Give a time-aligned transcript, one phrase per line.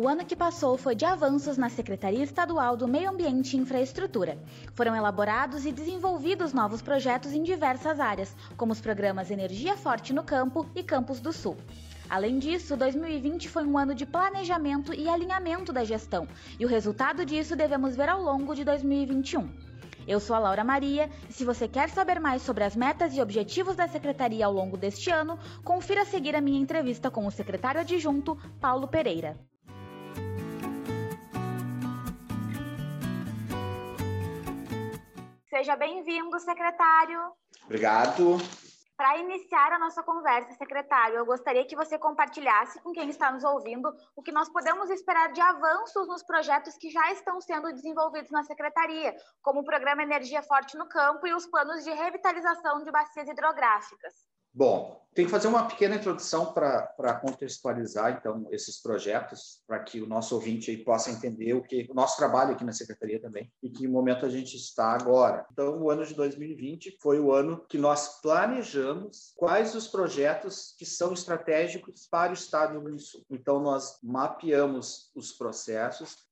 [0.00, 4.38] O ano que passou foi de avanços na Secretaria Estadual do Meio Ambiente e Infraestrutura.
[4.72, 10.22] Foram elaborados e desenvolvidos novos projetos em diversas áreas, como os programas Energia Forte no
[10.22, 11.56] Campo e Campos do Sul.
[12.08, 16.28] Além disso, 2020 foi um ano de planejamento e alinhamento da gestão,
[16.60, 19.50] e o resultado disso devemos ver ao longo de 2021.
[20.06, 23.20] Eu sou a Laura Maria e se você quer saber mais sobre as metas e
[23.20, 27.32] objetivos da secretaria ao longo deste ano, confira a seguir a minha entrevista com o
[27.32, 29.36] secretário adjunto, Paulo Pereira.
[35.58, 37.32] Seja bem-vindo, secretário.
[37.64, 38.36] Obrigado.
[38.96, 43.42] Para iniciar a nossa conversa, secretário, eu gostaria que você compartilhasse com quem está nos
[43.42, 48.30] ouvindo o que nós podemos esperar de avanços nos projetos que já estão sendo desenvolvidos
[48.30, 52.92] na secretaria, como o programa Energia Forte no Campo e os planos de revitalização de
[52.92, 54.14] bacias hidrográficas.
[54.52, 60.06] Bom, tem que fazer uma pequena introdução para contextualizar, então, esses projetos, para que o
[60.06, 63.68] nosso ouvinte aí possa entender o que o nosso trabalho aqui na Secretaria também e
[63.68, 65.44] que momento a gente está agora.
[65.50, 70.86] Então, o ano de 2020 foi o ano que nós planejamos quais os projetos que
[70.86, 73.26] são estratégicos para o Estado do Rio Grande do Sul.
[73.28, 76.28] Então, nós mapeamos os processos,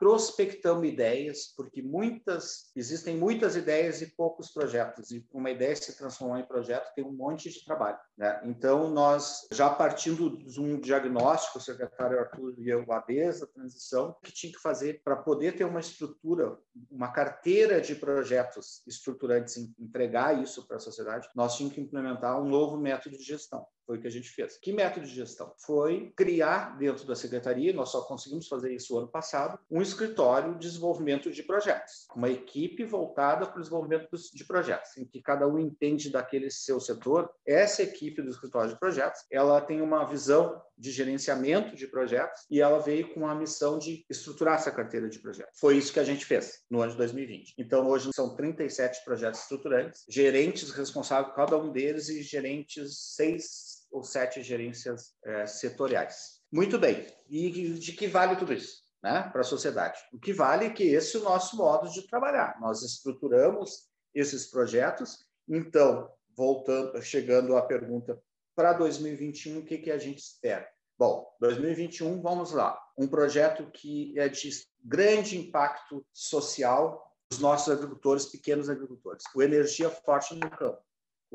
[0.00, 6.40] prospectamos ideias, porque muitas existem muitas ideias e poucos projetos, e uma ideia se transformar
[6.40, 7.98] em projeto tem um monte de de trabalho.
[8.16, 8.40] Né?
[8.44, 14.16] Então, nós, já partindo de um diagnóstico, o secretário Arthur e eu, a desde transição,
[14.22, 16.56] que tinha que fazer para poder ter uma estrutura,
[16.90, 22.48] uma carteira de projetos estruturantes, entregar isso para a sociedade, nós tínhamos que implementar um
[22.48, 23.66] novo método de gestão.
[23.86, 24.58] Foi o que a gente fez.
[24.58, 25.52] Que método de gestão?
[25.58, 30.66] Foi criar dentro da secretaria, nós só conseguimos fazer isso ano passado, um escritório de
[30.66, 35.58] desenvolvimento de projetos, uma equipe voltada para o desenvolvimento de projetos, em que cada um
[35.58, 37.30] entende daquele seu setor.
[37.46, 42.60] Essa equipe do escritório de projetos, ela tem uma visão de gerenciamento de projetos e
[42.60, 45.58] ela veio com a missão de estruturar essa carteira de projetos.
[45.58, 47.54] Foi isso que a gente fez no ano de 2020.
[47.58, 53.75] Então, hoje são 37 projetos estruturantes, gerentes responsáveis por cada um deles e gerentes seis
[53.96, 56.42] ou sete gerências é, setoriais.
[56.52, 57.06] Muito bem.
[57.28, 58.84] E de que vale tudo isso?
[59.02, 59.98] Né, para a sociedade.
[60.12, 62.58] O que vale é que esse é o nosso modo de trabalhar.
[62.60, 65.18] Nós estruturamos esses projetos.
[65.48, 68.20] Então, voltando, chegando à pergunta
[68.54, 70.68] para 2021, o que, que a gente espera?
[70.98, 72.76] Bom, 2021, vamos lá.
[72.98, 74.50] Um projeto que é de
[74.82, 79.24] grande impacto social dos nossos agricultores, pequenos agricultores.
[79.34, 80.82] O Energia Forte no Campo.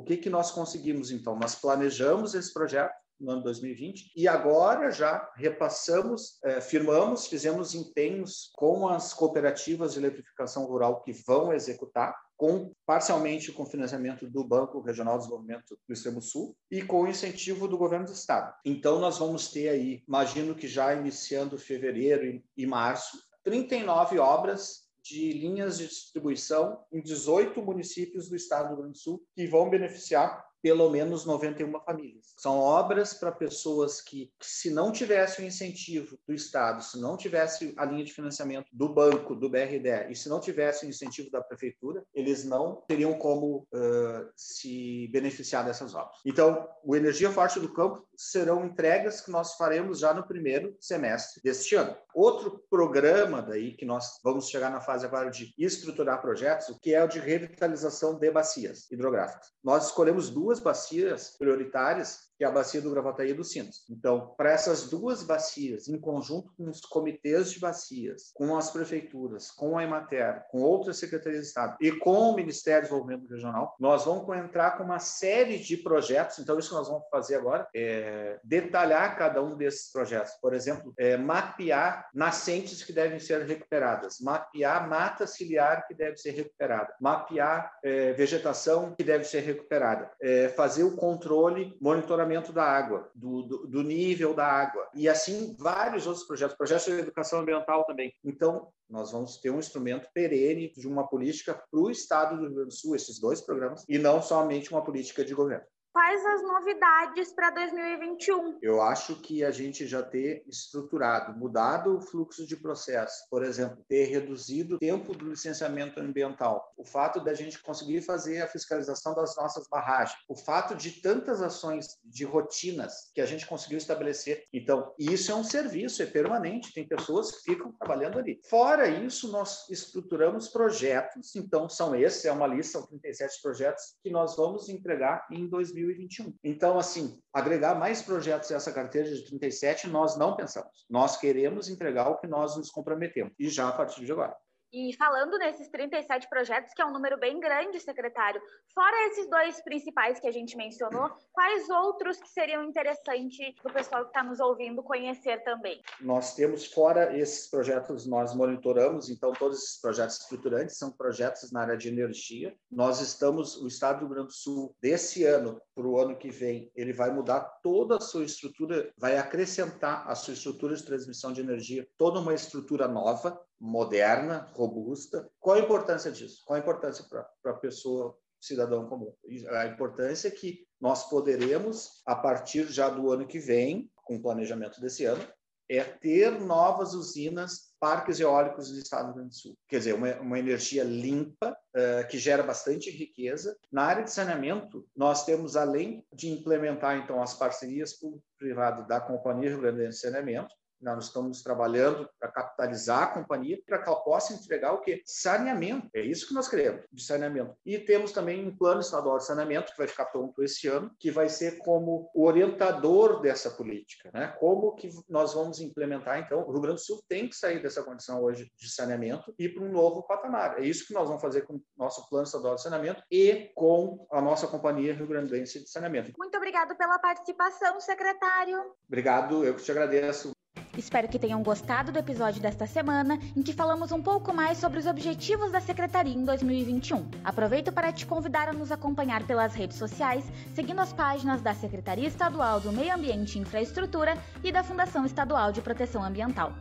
[0.00, 1.38] O que, que nós conseguimos, então?
[1.38, 8.50] Nós planejamos esse projeto no ano 2020 e agora já repassamos, eh, firmamos, fizemos empenhos
[8.54, 14.80] com as cooperativas de eletrificação rural que vão executar, com parcialmente com financiamento do Banco
[14.80, 18.54] Regional de Desenvolvimento do Extremo Sul e com incentivo do governo do estado.
[18.64, 24.88] Então nós vamos ter aí, imagino que já iniciando fevereiro e, e março, 39 obras
[25.02, 29.46] de linhas de distribuição em 18 municípios do estado do Rio Grande do Sul que
[29.46, 32.34] vão beneficiar pelo menos 91 famílias.
[32.36, 37.74] São obras para pessoas que, se não tivesse o incentivo do Estado, se não tivesse
[37.76, 41.40] a linha de financiamento do banco, do BRDE, e se não tivesse o incentivo da
[41.40, 46.18] prefeitura, eles não teriam como uh, se beneficiar dessas obras.
[46.24, 51.40] Então, o Energia Forte do Campo serão entregas que nós faremos já no primeiro semestre
[51.42, 51.96] deste ano.
[52.14, 57.02] Outro programa daí que nós vamos chegar na fase agora de estruturar projetos, que é
[57.02, 59.48] o de revitalização de bacias hidrográficas.
[59.62, 63.84] Nós escolhemos duas duas bacias prioritárias que é a bacia do Gravataí e do Sinos.
[63.90, 69.50] Então, para essas duas bacias, em conjunto com os comitês de bacias, com as prefeituras,
[69.50, 73.76] com a Emater, com outras secretarias de Estado e com o Ministério do Desenvolvimento Regional,
[73.78, 76.38] nós vamos entrar com uma série de projetos.
[76.38, 80.32] Então, isso que nós vamos fazer agora é detalhar cada um desses projetos.
[80.40, 86.30] Por exemplo, é, mapear nascentes que devem ser recuperadas, mapear mata ciliar que deve ser
[86.30, 92.64] recuperada, mapear é, vegetação que deve ser recuperada, é, fazer o controle, monitoramento monitoramento da
[92.64, 97.40] água, do, do, do, nível da água, e assim vários outros projetos, projetos de educação
[97.40, 98.12] ambiental também.
[98.24, 102.54] Então, nós vamos ter um instrumento perene de uma política para o Estado do Rio
[102.54, 105.64] Grande do Sul, esses dois programas, e não somente uma política de governo.
[105.92, 108.60] Quais as novidades para 2021?
[108.62, 113.84] Eu acho que a gente já ter estruturado, mudado o fluxo de processo, por exemplo,
[113.88, 119.16] ter reduzido o tempo do licenciamento ambiental, o fato da gente conseguir fazer a fiscalização
[119.16, 124.44] das nossas barragens, o fato de tantas ações de rotinas que a gente conseguiu estabelecer.
[124.52, 128.40] Então, isso é um serviço, é permanente, tem pessoas que ficam trabalhando ali.
[128.48, 134.10] Fora isso, nós estruturamos projetos, então são esses, é uma lista, são 37 projetos que
[134.10, 136.34] nós vamos entregar em 2021 2021.
[136.42, 140.86] Então, assim, agregar mais projetos a essa carteira de 37, nós não pensamos.
[140.88, 144.36] Nós queremos entregar o que nós nos comprometemos, e já a partir de agora.
[144.72, 148.40] E falando nesses 37 projetos, que é um número bem grande, secretário,
[148.72, 153.74] fora esses dois principais que a gente mencionou, quais outros que seriam interessantes para o
[153.74, 155.82] pessoal que está nos ouvindo conhecer também?
[156.00, 161.62] Nós temos, fora esses projetos, nós monitoramos, então, todos esses projetos estruturantes são projetos na
[161.62, 162.54] área de energia.
[162.70, 166.30] Nós estamos, o Estado do Rio Grande do Sul, desse ano para o ano que
[166.30, 171.32] vem, ele vai mudar toda a sua estrutura, vai acrescentar a sua estrutura de transmissão
[171.32, 175.30] de energia, toda uma estrutura nova, moderna, robusta.
[175.38, 176.42] Qual a importância disso?
[176.46, 179.14] Qual a importância para a pessoa, cidadão comum?
[179.50, 184.22] A importância é que nós poderemos, a partir já do ano que vem, com o
[184.22, 185.22] planejamento desse ano,
[185.70, 189.56] é ter novas usinas, parques eólicos no estado do Rio Grande do Sul.
[189.68, 193.56] Quer dizer, uma, uma energia limpa, uh, que gera bastante riqueza.
[193.70, 199.50] Na área de saneamento, nós temos, além de implementar, então, as parcerias público-privado da Companhia
[199.50, 204.34] Rio Grande de Saneamento, nós estamos trabalhando para capitalizar a companhia para que ela possa
[204.34, 205.02] entregar o quê?
[205.04, 205.88] Saneamento.
[205.94, 207.54] É isso que nós queremos, de saneamento.
[207.64, 211.10] E temos também um plano estadual de saneamento que vai ficar pronto esse ano, que
[211.10, 214.28] vai ser como o orientador dessa política, né?
[214.38, 216.40] Como que nós vamos implementar então?
[216.40, 219.64] O Rio Grande do Sul tem que sair dessa condição hoje de saneamento e para
[219.64, 220.58] um novo patamar.
[220.58, 224.06] É isso que nós vamos fazer com o nosso plano estadual de saneamento e com
[224.10, 226.12] a nossa companhia Rio Grandense de saneamento.
[226.18, 228.58] Muito obrigado pela participação, secretário.
[228.86, 230.32] Obrigado, eu que te agradeço.
[230.76, 234.78] Espero que tenham gostado do episódio desta semana, em que falamos um pouco mais sobre
[234.78, 237.08] os objetivos da Secretaria em 2021.
[237.24, 240.24] Aproveito para te convidar a nos acompanhar pelas redes sociais,
[240.54, 245.50] seguindo as páginas da Secretaria Estadual do Meio Ambiente e Infraestrutura e da Fundação Estadual
[245.52, 246.52] de Proteção Ambiental.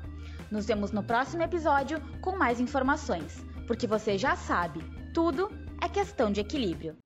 [0.50, 4.84] Nos vemos no próximo episódio com mais informações, porque você já sabe,
[5.14, 5.52] tudo
[5.82, 6.98] é questão de equilíbrio.